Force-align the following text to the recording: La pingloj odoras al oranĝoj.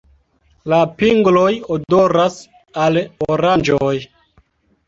La 0.71 0.77
pingloj 1.01 1.51
odoras 1.77 2.39
al 2.87 2.99
oranĝoj. 3.35 3.95